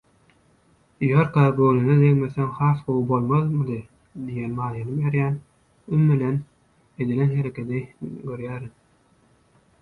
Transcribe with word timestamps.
ýörkä 1.07 1.41
göwnüne 1.57 1.97
degmeseň 2.03 2.47
has 2.59 2.79
gowy 2.87 3.03
bolmazmydy?» 3.11 3.77
diýen 4.31 4.57
manyny 4.61 4.97
berýän, 5.03 5.37
üm 5.99 6.09
bilen 6.13 6.41
edilen 7.07 7.37
hereketi 7.37 7.85
görýärin. 8.33 8.75